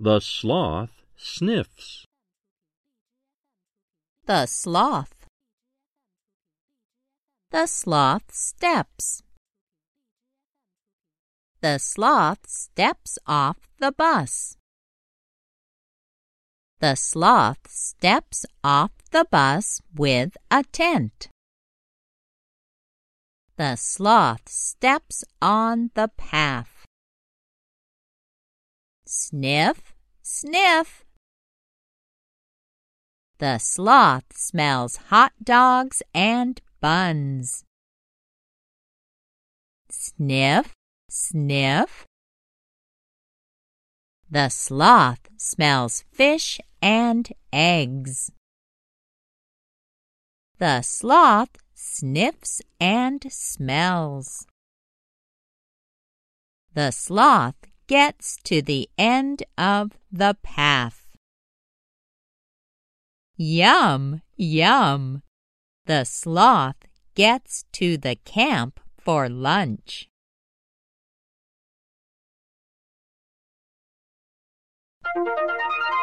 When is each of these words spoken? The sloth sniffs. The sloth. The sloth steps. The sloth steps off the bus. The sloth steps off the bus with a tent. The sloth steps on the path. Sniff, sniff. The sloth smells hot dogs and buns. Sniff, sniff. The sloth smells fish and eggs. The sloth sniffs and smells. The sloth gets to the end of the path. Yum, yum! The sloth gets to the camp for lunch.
The 0.00 0.20
sloth 0.20 0.90
sniffs. 1.16 2.04
The 4.26 4.46
sloth. 4.46 5.26
The 7.50 7.66
sloth 7.66 8.34
steps. 8.34 9.22
The 11.60 11.78
sloth 11.78 12.48
steps 12.48 13.18
off 13.26 13.56
the 13.78 13.92
bus. 13.92 14.56
The 16.80 16.96
sloth 16.96 17.70
steps 17.70 18.44
off 18.64 18.90
the 19.12 19.24
bus 19.30 19.80
with 19.94 20.36
a 20.50 20.64
tent. 20.64 21.28
The 23.56 23.76
sloth 23.76 24.48
steps 24.48 25.22
on 25.40 25.92
the 25.94 26.08
path. 26.08 26.83
Sniff, 29.06 29.94
sniff. 30.22 31.04
The 33.38 33.58
sloth 33.58 34.36
smells 34.36 34.96
hot 35.08 35.32
dogs 35.42 36.02
and 36.14 36.60
buns. 36.80 37.64
Sniff, 39.90 40.74
sniff. 41.10 42.06
The 44.30 44.48
sloth 44.48 45.28
smells 45.36 46.04
fish 46.10 46.58
and 46.80 47.30
eggs. 47.52 48.30
The 50.58 50.80
sloth 50.80 51.56
sniffs 51.74 52.62
and 52.80 53.26
smells. 53.30 54.46
The 56.72 56.90
sloth 56.90 57.56
gets 57.86 58.38
to 58.44 58.62
the 58.62 58.88
end 58.96 59.42
of 59.58 59.92
the 60.10 60.36
path. 60.42 61.06
Yum, 63.36 64.22
yum! 64.36 65.22
The 65.86 66.04
sloth 66.04 66.86
gets 67.14 67.64
to 67.72 67.96
the 67.96 68.16
camp 68.24 68.80
for 68.96 69.28
lunch. 69.28 70.08